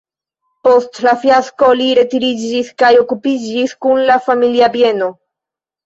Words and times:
Post 0.67 0.97
la 1.07 1.13
fiasko 1.25 1.69
li 1.83 1.91
retiriĝis 2.01 2.73
kaj 2.83 2.91
okupiĝis 3.05 3.79
kun 3.87 4.05
la 4.13 4.21
familia 4.29 4.77
bieno. 4.81 5.17